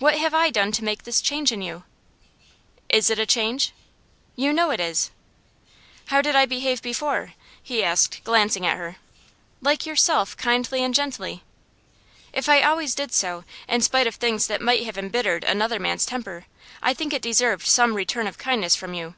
[0.00, 1.84] 'What have I done to make this change in you?'
[2.88, 3.72] 'Is it a change?'
[4.34, 5.12] 'You know it is.'
[6.06, 8.96] 'How did I behave before?' he asked, glancing at her.
[9.60, 11.44] 'Like yourself kindly and gently.'
[12.32, 16.06] 'If I always did so, in spite of things that might have embittered another man's
[16.06, 16.46] temper,
[16.82, 19.14] I think it deserved some return of kindness from you.